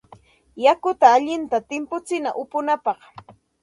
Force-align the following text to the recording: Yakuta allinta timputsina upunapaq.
Yakuta 0.63 1.05
allinta 1.15 1.57
timputsina 1.69 2.29
upunapaq. 2.41 2.99